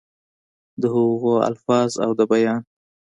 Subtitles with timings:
[0.81, 2.61] دَ هغوي الفاظ او دَ بيان